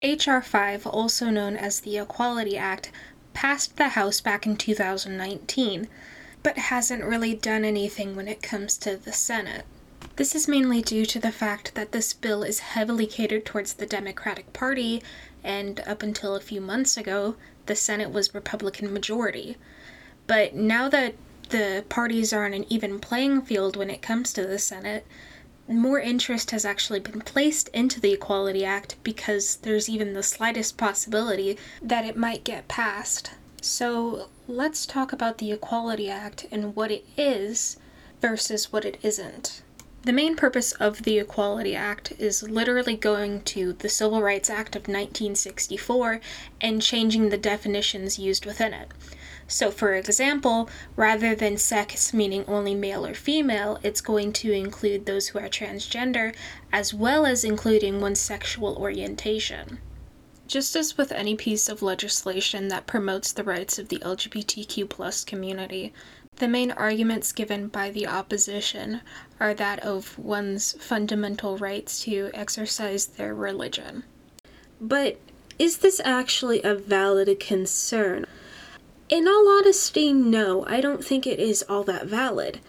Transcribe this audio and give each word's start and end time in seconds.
H.R. 0.00 0.40
5, 0.40 0.86
also 0.86 1.28
known 1.28 1.56
as 1.56 1.80
the 1.80 1.98
Equality 1.98 2.56
Act, 2.56 2.92
passed 3.34 3.76
the 3.76 3.88
House 3.88 4.20
back 4.20 4.46
in 4.46 4.56
2019, 4.56 5.88
but 6.44 6.56
hasn't 6.56 7.02
really 7.02 7.34
done 7.34 7.64
anything 7.64 8.14
when 8.14 8.28
it 8.28 8.40
comes 8.40 8.78
to 8.78 8.96
the 8.96 9.12
Senate. 9.12 9.64
This 10.14 10.36
is 10.36 10.46
mainly 10.46 10.82
due 10.82 11.04
to 11.06 11.18
the 11.18 11.32
fact 11.32 11.74
that 11.74 11.90
this 11.90 12.12
bill 12.12 12.44
is 12.44 12.60
heavily 12.60 13.08
catered 13.08 13.44
towards 13.44 13.74
the 13.74 13.86
Democratic 13.86 14.52
Party, 14.52 15.02
and 15.42 15.80
up 15.80 16.04
until 16.04 16.36
a 16.36 16.40
few 16.40 16.60
months 16.60 16.96
ago, 16.96 17.34
the 17.66 17.74
Senate 17.74 18.12
was 18.12 18.32
Republican 18.32 18.92
majority. 18.92 19.56
But 20.28 20.54
now 20.54 20.88
that 20.90 21.16
the 21.48 21.84
parties 21.88 22.32
are 22.32 22.44
on 22.44 22.54
an 22.54 22.72
even 22.72 23.00
playing 23.00 23.42
field 23.42 23.74
when 23.74 23.90
it 23.90 24.00
comes 24.00 24.32
to 24.34 24.46
the 24.46 24.60
Senate, 24.60 25.04
more 25.68 26.00
interest 26.00 26.50
has 26.50 26.64
actually 26.64 27.00
been 27.00 27.20
placed 27.20 27.68
into 27.68 28.00
the 28.00 28.12
Equality 28.12 28.64
Act 28.64 28.96
because 29.02 29.56
there's 29.56 29.88
even 29.88 30.14
the 30.14 30.22
slightest 30.22 30.76
possibility 30.76 31.58
that 31.82 32.04
it 32.04 32.16
might 32.16 32.44
get 32.44 32.68
passed. 32.68 33.32
So 33.60 34.28
let's 34.46 34.86
talk 34.86 35.12
about 35.12 35.38
the 35.38 35.52
Equality 35.52 36.08
Act 36.08 36.46
and 36.50 36.74
what 36.74 36.90
it 36.90 37.04
is 37.16 37.76
versus 38.20 38.72
what 38.72 38.84
it 38.84 38.98
isn't. 39.02 39.62
The 40.02 40.12
main 40.12 40.36
purpose 40.36 40.72
of 40.72 41.02
the 41.02 41.18
Equality 41.18 41.74
Act 41.74 42.12
is 42.18 42.42
literally 42.42 42.96
going 42.96 43.42
to 43.42 43.74
the 43.74 43.88
Civil 43.88 44.22
Rights 44.22 44.48
Act 44.48 44.74
of 44.74 44.82
1964 44.82 46.20
and 46.60 46.80
changing 46.80 47.28
the 47.28 47.36
definitions 47.36 48.18
used 48.18 48.46
within 48.46 48.72
it. 48.72 48.88
So, 49.50 49.70
for 49.70 49.94
example, 49.94 50.68
rather 50.94 51.34
than 51.34 51.56
sex 51.56 52.12
meaning 52.12 52.44
only 52.46 52.74
male 52.74 53.06
or 53.06 53.14
female, 53.14 53.78
it's 53.82 54.02
going 54.02 54.34
to 54.34 54.52
include 54.52 55.06
those 55.06 55.28
who 55.28 55.38
are 55.38 55.48
transgender, 55.48 56.34
as 56.70 56.92
well 56.92 57.24
as 57.24 57.44
including 57.44 57.98
one's 57.98 58.20
sexual 58.20 58.76
orientation. 58.76 59.78
Just 60.46 60.76
as 60.76 60.98
with 60.98 61.12
any 61.12 61.34
piece 61.34 61.68
of 61.68 61.80
legislation 61.80 62.68
that 62.68 62.86
promotes 62.86 63.32
the 63.32 63.42
rights 63.42 63.78
of 63.78 63.88
the 63.88 63.98
LGBTQ 64.00 65.26
community, 65.26 65.94
the 66.36 66.48
main 66.48 66.70
arguments 66.70 67.32
given 67.32 67.68
by 67.68 67.90
the 67.90 68.06
opposition 68.06 69.00
are 69.40 69.54
that 69.54 69.80
of 69.80 70.18
one's 70.18 70.74
fundamental 70.74 71.56
rights 71.56 72.00
to 72.04 72.30
exercise 72.34 73.06
their 73.06 73.34
religion. 73.34 74.04
But 74.80 75.18
is 75.58 75.78
this 75.78 76.00
actually 76.04 76.62
a 76.62 76.74
valid 76.74 77.40
concern? 77.40 78.26
In 79.08 79.26
all 79.26 79.48
honesty, 79.48 80.12
no, 80.12 80.66
I 80.66 80.82
don't 80.82 81.02
think 81.02 81.26
it 81.26 81.38
is 81.38 81.64
all 81.66 81.82
that 81.84 82.04
valid. 82.04 82.60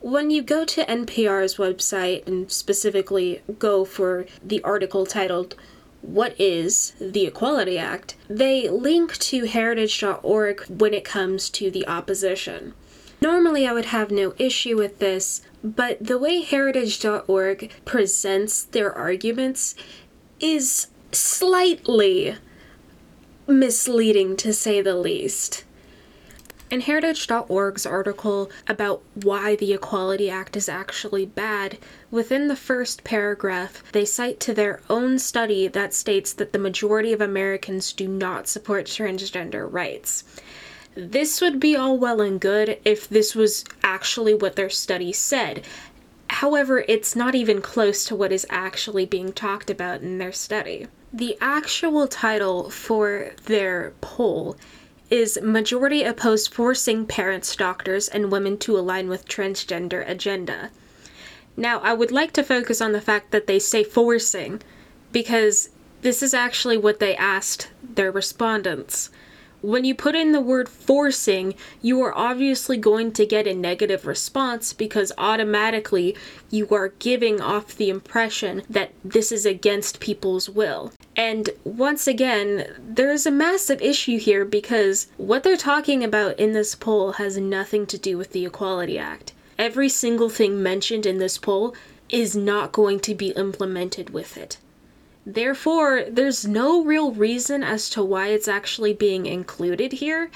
When 0.00 0.30
you 0.30 0.42
go 0.42 0.66
to 0.66 0.84
NPR's 0.84 1.56
website 1.56 2.26
and 2.26 2.52
specifically 2.52 3.40
go 3.58 3.86
for 3.86 4.26
the 4.44 4.62
article 4.62 5.06
titled, 5.06 5.54
What 6.02 6.38
is 6.38 6.92
the 7.00 7.24
Equality 7.24 7.78
Act? 7.78 8.14
they 8.28 8.68
link 8.68 9.16
to 9.18 9.46
heritage.org 9.46 10.66
when 10.68 10.92
it 10.92 11.04
comes 11.04 11.48
to 11.50 11.70
the 11.70 11.88
opposition. 11.88 12.74
Normally, 13.22 13.66
I 13.66 13.72
would 13.72 13.86
have 13.86 14.10
no 14.10 14.34
issue 14.38 14.76
with 14.76 14.98
this, 14.98 15.40
but 15.64 15.96
the 15.98 16.18
way 16.18 16.42
heritage.org 16.42 17.72
presents 17.86 18.64
their 18.64 18.92
arguments 18.92 19.74
is 20.40 20.88
slightly 21.10 22.36
misleading 23.46 24.36
to 24.36 24.52
say 24.52 24.82
the 24.82 24.94
least. 24.94 25.64
In 26.68 26.80
Heritage.org's 26.80 27.86
article 27.86 28.50
about 28.66 29.00
why 29.14 29.54
the 29.54 29.72
Equality 29.72 30.28
Act 30.28 30.56
is 30.56 30.68
actually 30.68 31.24
bad, 31.24 31.78
within 32.10 32.48
the 32.48 32.56
first 32.56 33.04
paragraph, 33.04 33.84
they 33.92 34.04
cite 34.04 34.40
to 34.40 34.52
their 34.52 34.80
own 34.90 35.20
study 35.20 35.68
that 35.68 35.94
states 35.94 36.32
that 36.32 36.52
the 36.52 36.58
majority 36.58 37.12
of 37.12 37.20
Americans 37.20 37.92
do 37.92 38.08
not 38.08 38.48
support 38.48 38.86
transgender 38.86 39.72
rights. 39.72 40.24
This 40.96 41.40
would 41.40 41.60
be 41.60 41.76
all 41.76 41.98
well 41.98 42.20
and 42.20 42.40
good 42.40 42.80
if 42.84 43.08
this 43.08 43.36
was 43.36 43.64
actually 43.84 44.34
what 44.34 44.56
their 44.56 44.70
study 44.70 45.12
said. 45.12 45.64
However, 46.28 46.84
it's 46.88 47.14
not 47.14 47.36
even 47.36 47.62
close 47.62 48.04
to 48.06 48.16
what 48.16 48.32
is 48.32 48.44
actually 48.50 49.06
being 49.06 49.32
talked 49.32 49.70
about 49.70 50.00
in 50.00 50.18
their 50.18 50.32
study. 50.32 50.88
The 51.12 51.38
actual 51.40 52.08
title 52.08 52.70
for 52.70 53.30
their 53.44 53.92
poll 54.00 54.56
is 55.10 55.38
majority 55.42 56.02
opposed 56.02 56.52
forcing 56.52 57.06
parents, 57.06 57.54
doctors, 57.54 58.08
and 58.08 58.32
women 58.32 58.58
to 58.58 58.76
align 58.76 59.08
with 59.08 59.28
transgender 59.28 60.08
agenda. 60.08 60.70
Now, 61.56 61.80
I 61.80 61.94
would 61.94 62.10
like 62.10 62.32
to 62.32 62.42
focus 62.42 62.80
on 62.80 62.92
the 62.92 63.00
fact 63.00 63.30
that 63.30 63.46
they 63.46 63.58
say 63.58 63.84
forcing, 63.84 64.62
because 65.12 65.70
this 66.02 66.22
is 66.22 66.34
actually 66.34 66.76
what 66.76 66.98
they 66.98 67.16
asked 67.16 67.70
their 67.82 68.10
respondents. 68.12 69.10
When 69.62 69.84
you 69.84 69.94
put 69.94 70.14
in 70.14 70.32
the 70.32 70.40
word 70.40 70.68
forcing, 70.68 71.54
you 71.82 72.00
are 72.02 72.16
obviously 72.16 72.76
going 72.76 73.12
to 73.12 73.26
get 73.26 73.46
a 73.46 73.54
negative 73.54 74.06
response 74.06 74.72
because 74.72 75.12
automatically 75.16 76.14
you 76.50 76.68
are 76.70 76.88
giving 76.98 77.40
off 77.40 77.76
the 77.76 77.88
impression 77.88 78.62
that 78.68 78.92
this 79.04 79.32
is 79.32 79.46
against 79.46 80.00
people's 80.00 80.48
will. 80.50 80.92
And 81.16 81.50
once 81.64 82.06
again, 82.06 82.66
there 82.78 83.10
is 83.10 83.26
a 83.26 83.30
massive 83.30 83.80
issue 83.80 84.18
here 84.18 84.44
because 84.44 85.08
what 85.16 85.42
they're 85.42 85.56
talking 85.56 86.04
about 86.04 86.38
in 86.38 86.52
this 86.52 86.74
poll 86.74 87.12
has 87.12 87.36
nothing 87.38 87.86
to 87.86 87.98
do 87.98 88.18
with 88.18 88.32
the 88.32 88.44
Equality 88.44 88.98
Act. 88.98 89.32
Every 89.58 89.88
single 89.88 90.28
thing 90.28 90.62
mentioned 90.62 91.06
in 91.06 91.18
this 91.18 91.38
poll 91.38 91.74
is 92.10 92.36
not 92.36 92.72
going 92.72 93.00
to 93.00 93.14
be 93.14 93.28
implemented 93.30 94.10
with 94.10 94.36
it. 94.36 94.58
Therefore, 95.28 96.04
there's 96.08 96.46
no 96.46 96.84
real 96.84 97.10
reason 97.10 97.64
as 97.64 97.90
to 97.90 98.04
why 98.04 98.28
it's 98.28 98.46
actually 98.46 98.94
being 98.94 99.26
included 99.26 99.94
here 99.94 100.30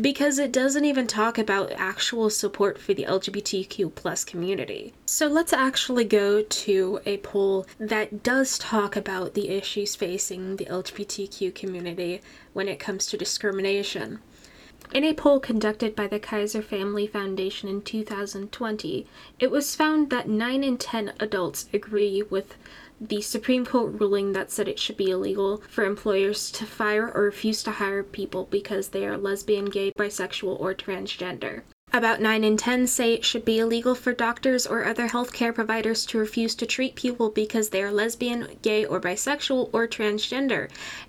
because 0.00 0.38
it 0.38 0.52
doesn't 0.52 0.84
even 0.84 1.08
talk 1.08 1.36
about 1.36 1.72
actual 1.72 2.30
support 2.30 2.78
for 2.78 2.94
the 2.94 3.06
LGBTQ 3.06 3.92
plus 3.96 4.24
community. 4.24 4.94
So 5.04 5.26
let's 5.26 5.52
actually 5.52 6.04
go 6.04 6.42
to 6.42 7.00
a 7.04 7.16
poll 7.18 7.66
that 7.80 8.22
does 8.22 8.56
talk 8.56 8.94
about 8.94 9.34
the 9.34 9.48
issues 9.48 9.96
facing 9.96 10.56
the 10.56 10.66
LGBTQ 10.66 11.52
community 11.52 12.20
when 12.52 12.68
it 12.68 12.78
comes 12.78 13.06
to 13.06 13.16
discrimination. 13.16 14.20
In 14.94 15.02
a 15.02 15.14
poll 15.14 15.40
conducted 15.40 15.96
by 15.96 16.06
the 16.06 16.20
Kaiser 16.20 16.62
Family 16.62 17.08
Foundation 17.08 17.68
in 17.68 17.82
2020, 17.82 19.06
it 19.40 19.50
was 19.50 19.74
found 19.74 20.10
that 20.10 20.28
9 20.28 20.62
in 20.62 20.78
10 20.78 21.14
adults 21.18 21.68
agree 21.72 22.22
with 22.22 22.54
the 23.00 23.20
Supreme 23.20 23.66
Court 23.66 24.00
ruling 24.00 24.32
that 24.32 24.50
said 24.50 24.68
it 24.68 24.78
should 24.78 24.96
be 24.96 25.10
illegal 25.10 25.62
for 25.68 25.84
employers 25.84 26.50
to 26.52 26.64
fire 26.64 27.10
or 27.14 27.22
refuse 27.22 27.62
to 27.64 27.72
hire 27.72 28.02
people 28.02 28.48
because 28.50 28.88
they 28.88 29.06
are 29.06 29.18
lesbian, 29.18 29.66
gay, 29.66 29.92
bisexual, 29.98 30.58
or 30.58 30.74
transgender. 30.74 31.62
About 31.96 32.20
9 32.20 32.44
in 32.44 32.58
10 32.58 32.88
say 32.88 33.14
it 33.14 33.24
should 33.24 33.46
be 33.46 33.58
illegal 33.58 33.94
for 33.94 34.12
doctors 34.12 34.66
or 34.66 34.84
other 34.84 35.08
healthcare 35.08 35.54
providers 35.54 36.04
to 36.04 36.18
refuse 36.18 36.54
to 36.56 36.66
treat 36.66 36.94
people 36.94 37.30
because 37.30 37.70
they 37.70 37.82
are 37.82 37.90
lesbian, 37.90 38.48
gay, 38.60 38.84
or 38.84 39.00
bisexual, 39.00 39.70
or 39.72 39.88
transgender. 39.88 40.68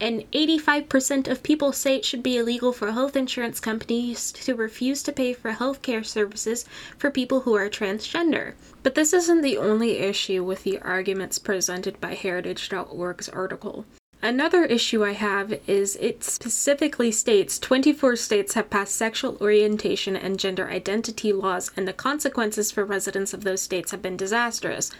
And 0.00 0.30
85% 0.30 1.26
of 1.26 1.42
people 1.42 1.72
say 1.72 1.96
it 1.96 2.04
should 2.04 2.22
be 2.22 2.36
illegal 2.36 2.72
for 2.72 2.92
health 2.92 3.16
insurance 3.16 3.58
companies 3.58 4.30
to 4.30 4.54
refuse 4.54 5.02
to 5.02 5.10
pay 5.10 5.32
for 5.32 5.50
healthcare 5.50 6.06
services 6.06 6.64
for 6.96 7.10
people 7.10 7.40
who 7.40 7.56
are 7.56 7.68
transgender. 7.68 8.54
But 8.84 8.94
this 8.94 9.12
isn't 9.12 9.42
the 9.42 9.58
only 9.58 9.98
issue 9.98 10.44
with 10.44 10.62
the 10.62 10.78
arguments 10.78 11.40
presented 11.40 12.00
by 12.00 12.14
Heritage.org's 12.14 13.28
article. 13.28 13.84
Another 14.20 14.64
issue 14.64 15.04
I 15.04 15.12
have 15.12 15.60
is 15.68 15.94
it 15.96 16.24
specifically 16.24 17.12
states 17.12 17.56
24 17.56 18.16
states 18.16 18.54
have 18.54 18.68
passed 18.68 18.96
sexual 18.96 19.36
orientation 19.40 20.16
and 20.16 20.40
gender 20.40 20.68
identity 20.68 21.32
laws, 21.32 21.70
and 21.76 21.86
the 21.86 21.92
consequences 21.92 22.72
for 22.72 22.84
residents 22.84 23.32
of 23.32 23.44
those 23.44 23.62
states 23.62 23.92
have 23.92 24.02
been 24.02 24.16
disastrous. 24.16 24.90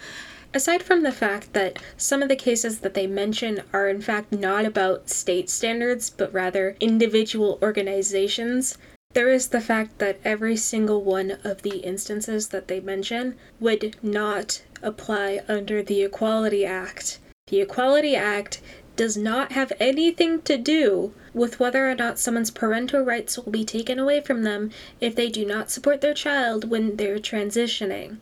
Aside 0.54 0.84
from 0.84 1.02
the 1.02 1.10
fact 1.10 1.52
that 1.52 1.82
some 1.96 2.22
of 2.22 2.28
the 2.28 2.36
cases 2.36 2.78
that 2.78 2.94
they 2.94 3.08
mention 3.08 3.62
are 3.72 3.88
in 3.88 4.00
fact 4.00 4.30
not 4.30 4.64
about 4.64 5.10
state 5.10 5.50
standards, 5.50 6.10
but 6.10 6.32
rather 6.32 6.76
individual 6.78 7.58
organizations, 7.60 8.78
there 9.14 9.30
is 9.30 9.48
the 9.48 9.60
fact 9.60 9.98
that 9.98 10.20
every 10.24 10.56
single 10.56 11.02
one 11.02 11.38
of 11.42 11.62
the 11.62 11.78
instances 11.78 12.48
that 12.48 12.68
they 12.68 12.78
mention 12.78 13.34
would 13.58 13.96
not 14.00 14.62
apply 14.80 15.40
under 15.48 15.82
the 15.82 16.02
Equality 16.02 16.64
Act. 16.64 17.18
The 17.48 17.60
Equality 17.60 18.14
Act 18.14 18.60
does 18.98 19.16
not 19.16 19.52
have 19.52 19.72
anything 19.78 20.42
to 20.42 20.58
do 20.58 21.14
with 21.32 21.60
whether 21.60 21.88
or 21.88 21.94
not 21.94 22.18
someone's 22.18 22.50
parental 22.50 23.00
rights 23.00 23.38
will 23.38 23.52
be 23.52 23.64
taken 23.64 23.98
away 23.98 24.20
from 24.20 24.42
them 24.42 24.72
if 25.00 25.14
they 25.14 25.30
do 25.30 25.46
not 25.46 25.70
support 25.70 26.00
their 26.00 26.12
child 26.12 26.68
when 26.68 26.96
they're 26.96 27.20
transitioning. 27.20 28.18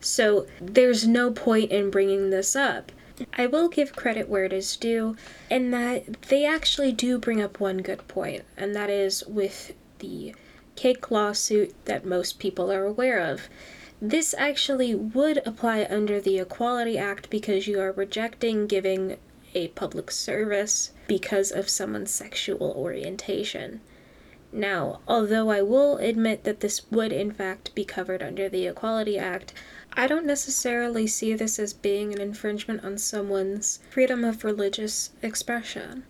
So 0.00 0.46
there's 0.60 1.08
no 1.08 1.32
point 1.32 1.72
in 1.72 1.90
bringing 1.90 2.28
this 2.28 2.54
up. 2.54 2.92
I 3.36 3.46
will 3.46 3.68
give 3.68 3.96
credit 3.96 4.28
where 4.28 4.44
it 4.44 4.52
is 4.52 4.76
due, 4.76 5.16
in 5.50 5.70
that 5.70 6.22
they 6.28 6.44
actually 6.44 6.92
do 6.92 7.18
bring 7.18 7.40
up 7.40 7.58
one 7.58 7.78
good 7.78 8.06
point, 8.06 8.44
and 8.56 8.76
that 8.76 8.90
is 8.90 9.24
with 9.26 9.72
the 9.98 10.34
cake 10.76 11.10
lawsuit 11.10 11.74
that 11.86 12.04
most 12.04 12.38
people 12.38 12.70
are 12.70 12.84
aware 12.84 13.18
of. 13.18 13.48
This 14.00 14.34
actually 14.36 14.94
would 14.94 15.38
apply 15.44 15.86
under 15.90 16.20
the 16.20 16.38
Equality 16.38 16.98
Act 16.98 17.30
because 17.30 17.66
you 17.66 17.80
are 17.80 17.90
rejecting 17.90 18.66
giving 18.68 19.16
a 19.54 19.68
public 19.68 20.10
service 20.10 20.92
because 21.06 21.50
of 21.50 21.68
someone's 21.68 22.10
sexual 22.10 22.72
orientation. 22.72 23.80
Now, 24.52 25.00
although 25.06 25.50
I 25.50 25.60
will 25.60 25.98
admit 25.98 26.44
that 26.44 26.60
this 26.60 26.90
would 26.90 27.12
in 27.12 27.32
fact 27.32 27.74
be 27.74 27.84
covered 27.84 28.22
under 28.22 28.48
the 28.48 28.66
Equality 28.66 29.18
Act, 29.18 29.52
I 29.92 30.06
don't 30.06 30.24
necessarily 30.24 31.06
see 31.06 31.34
this 31.34 31.58
as 31.58 31.72
being 31.74 32.14
an 32.14 32.20
infringement 32.20 32.84
on 32.84 32.96
someone's 32.98 33.80
freedom 33.90 34.24
of 34.24 34.44
religious 34.44 35.10
expression. 35.22 36.04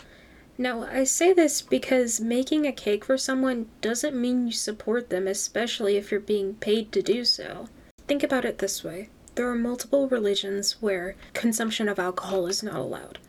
Now, 0.57 0.83
I 0.83 1.05
say 1.05 1.33
this 1.33 1.63
because 1.63 2.21
making 2.21 2.67
a 2.67 2.73
cake 2.73 3.05
for 3.05 3.17
someone 3.17 3.69
doesn't 3.81 4.21
mean 4.21 4.47
you 4.47 4.53
support 4.53 5.11
them, 5.11 5.27
especially 5.27 5.97
if 5.97 6.11
you're 6.11 6.21
being 6.21 6.55
paid 6.55 6.93
to 6.93 7.03
do 7.03 7.25
so. 7.25 7.69
Think 8.07 8.23
about 8.23 8.45
it 8.45 8.59
this 8.59 8.83
way 8.83 9.09
there 9.35 9.49
are 9.49 9.55
multiple 9.55 10.09
religions 10.09 10.83
where 10.83 11.15
consumption 11.33 11.89
of 11.89 12.01
alcohol 12.01 12.49
is 12.49 12.61
not 12.61 12.75
allowed 12.75 13.21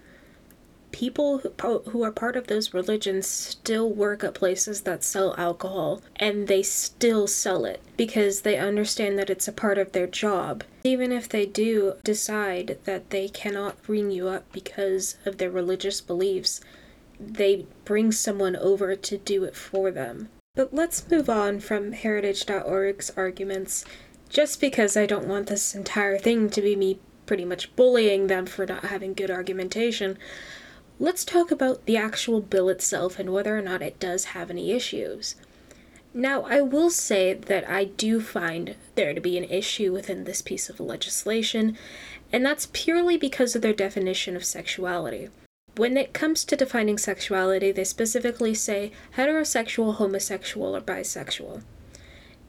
people 0.91 1.39
who 1.39 2.03
are 2.03 2.11
part 2.11 2.35
of 2.35 2.47
those 2.47 2.73
religions 2.73 3.27
still 3.27 3.89
work 3.89 4.23
at 4.23 4.33
places 4.33 4.81
that 4.81 5.03
sell 5.03 5.35
alcohol 5.37 6.01
and 6.15 6.47
they 6.47 6.63
still 6.63 7.27
sell 7.27 7.65
it 7.65 7.81
because 7.97 8.41
they 8.41 8.57
understand 8.57 9.17
that 9.17 9.29
it's 9.29 9.47
a 9.47 9.53
part 9.53 9.77
of 9.77 9.91
their 9.91 10.07
job. 10.07 10.63
Even 10.83 11.11
if 11.11 11.29
they 11.29 11.45
do 11.45 11.93
decide 12.03 12.77
that 12.85 13.09
they 13.09 13.27
cannot 13.27 13.77
ring 13.87 14.11
you 14.11 14.27
up 14.27 14.51
because 14.51 15.17
of 15.25 15.37
their 15.37 15.51
religious 15.51 16.01
beliefs, 16.01 16.61
they 17.19 17.65
bring 17.85 18.11
someone 18.11 18.55
over 18.55 18.95
to 18.95 19.17
do 19.17 19.43
it 19.43 19.55
for 19.55 19.91
them. 19.91 20.29
But 20.55 20.73
let's 20.73 21.09
move 21.09 21.29
on 21.29 21.59
from 21.59 21.91
Heritage.org's 21.91 23.11
arguments, 23.15 23.85
just 24.29 24.59
because 24.59 24.97
I 24.97 25.05
don't 25.05 25.27
want 25.27 25.47
this 25.47 25.75
entire 25.75 26.17
thing 26.17 26.49
to 26.49 26.61
be 26.61 26.75
me 26.75 26.99
pretty 27.25 27.45
much 27.45 27.75
bullying 27.75 28.27
them 28.27 28.45
for 28.47 28.65
not 28.65 28.85
having 28.85 29.13
good 29.13 29.29
argumentation 29.29 30.17
let's 30.99 31.23
talk 31.23 31.49
about 31.49 31.85
the 31.85 31.97
actual 31.97 32.41
bill 32.41 32.69
itself 32.69 33.17
and 33.17 33.31
whether 33.31 33.57
or 33.57 33.61
not 33.61 33.81
it 33.81 33.99
does 33.99 34.25
have 34.25 34.49
any 34.49 34.71
issues. 34.71 35.35
Now, 36.13 36.41
I 36.41 36.61
will 36.61 36.89
say 36.89 37.33
that 37.33 37.69
I 37.69 37.85
do 37.85 38.19
find 38.19 38.75
there 38.95 39.13
to 39.13 39.21
be 39.21 39.37
an 39.37 39.43
issue 39.43 39.93
within 39.93 40.23
this 40.23 40.41
piece 40.41 40.69
of 40.69 40.79
legislation, 40.79 41.77
and 42.33 42.45
that's 42.45 42.67
purely 42.73 43.15
because 43.15 43.55
of 43.55 43.61
their 43.61 43.73
definition 43.73 44.35
of 44.35 44.43
sexuality. 44.43 45.29
When 45.75 45.95
it 45.95 46.13
comes 46.13 46.43
to 46.45 46.55
defining 46.55 46.97
sexuality, 46.97 47.71
they 47.71 47.83
specifically 47.83 48.53
say 48.53 48.91
heterosexual, 49.15 49.95
homosexual, 49.95 50.75
or 50.75 50.81
bisexual. 50.81 51.61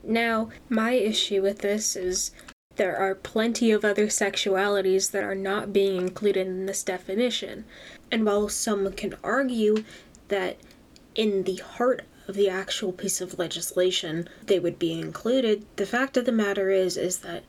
Now, 0.02 0.48
my 0.68 0.92
issue 0.92 1.42
with 1.42 1.58
this 1.58 1.94
is 1.94 2.32
there 2.80 2.96
are 2.96 3.14
plenty 3.14 3.70
of 3.70 3.84
other 3.84 4.06
sexualities 4.06 5.10
that 5.10 5.22
are 5.22 5.34
not 5.34 5.70
being 5.70 5.98
included 5.98 6.46
in 6.46 6.64
this 6.64 6.82
definition. 6.82 7.66
And 8.10 8.24
while 8.24 8.48
some 8.48 8.90
can 8.94 9.16
argue 9.22 9.84
that 10.28 10.56
in 11.14 11.42
the 11.42 11.56
heart 11.56 12.06
of 12.26 12.36
the 12.36 12.48
actual 12.48 12.90
piece 12.90 13.20
of 13.20 13.38
legislation 13.38 14.30
they 14.46 14.58
would 14.58 14.78
be 14.78 14.98
included, 14.98 15.66
the 15.76 15.84
fact 15.84 16.16
of 16.16 16.24
the 16.24 16.32
matter 16.32 16.70
is 16.70 16.96
is 16.96 17.18
that 17.18 17.42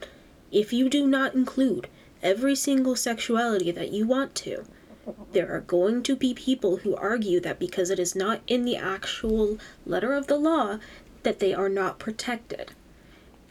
if 0.52 0.74
you 0.74 0.90
do 0.90 1.08
not 1.08 1.34
include 1.34 1.88
every 2.22 2.54
single 2.54 2.98
sexuality 2.98 3.72
that 3.72 3.94
you 3.94 4.06
want 4.06 4.36
to, 4.36 4.66
there 5.32 5.50
are 5.50 5.62
going 5.62 6.04
to 6.04 6.18
be 6.18 6.34
people 6.34 6.76
who 6.84 6.94
argue 6.98 7.40
that 7.40 7.58
because 7.58 7.90
it 7.90 8.00
is 8.00 8.18
not 8.18 8.42
in 8.48 8.66
the 8.66 8.76
actual 8.76 9.58
letter 9.86 10.12
of 10.12 10.28
the 10.28 10.38
law 10.38 10.78
that 11.24 11.40
they 11.40 11.54
are 11.54 11.70
not 11.70 12.00
protected. 12.00 12.74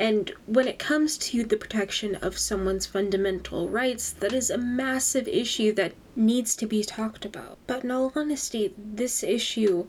And 0.00 0.32
when 0.46 0.66
it 0.66 0.78
comes 0.78 1.18
to 1.18 1.44
the 1.44 1.58
protection 1.58 2.14
of 2.14 2.38
someone's 2.38 2.86
fundamental 2.86 3.68
rights, 3.68 4.12
that 4.12 4.32
is 4.32 4.48
a 4.48 4.56
massive 4.56 5.28
issue 5.28 5.74
that 5.74 5.92
needs 6.16 6.56
to 6.56 6.66
be 6.66 6.82
talked 6.82 7.26
about. 7.26 7.58
But 7.66 7.84
in 7.84 7.90
all 7.90 8.10
honesty, 8.16 8.72
this 8.78 9.22
issue 9.22 9.88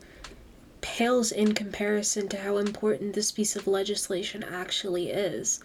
pales 0.82 1.32
in 1.32 1.54
comparison 1.54 2.28
to 2.28 2.36
how 2.36 2.58
important 2.58 3.14
this 3.14 3.32
piece 3.32 3.56
of 3.56 3.66
legislation 3.66 4.42
actually 4.42 5.08
is. 5.08 5.60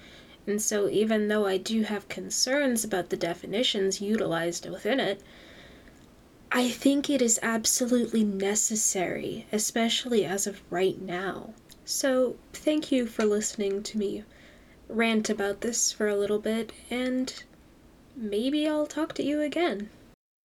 And 0.47 0.61
so, 0.61 0.87
even 0.87 1.27
though 1.27 1.45
I 1.45 1.57
do 1.57 1.81
have 1.81 2.07
concerns 2.07 2.85
about 2.85 3.09
the 3.09 3.17
definitions 3.17 3.99
utilized 3.99 4.65
within 4.69 5.01
it, 5.01 5.21
I 6.53 6.69
think 6.69 7.09
it 7.09 7.21
is 7.21 7.37
absolutely 7.43 8.23
necessary, 8.23 9.45
especially 9.51 10.23
as 10.23 10.47
of 10.47 10.61
right 10.69 11.01
now. 11.01 11.53
So, 11.83 12.37
thank 12.53 12.93
you 12.93 13.07
for 13.07 13.25
listening 13.25 13.83
to 13.83 13.97
me 13.97 14.23
rant 14.87 15.29
about 15.29 15.61
this 15.61 15.91
for 15.91 16.07
a 16.07 16.15
little 16.15 16.39
bit, 16.39 16.71
and 16.89 17.43
maybe 18.15 18.67
I'll 18.67 18.87
talk 18.87 19.13
to 19.15 19.23
you 19.23 19.41
again. 19.41 19.89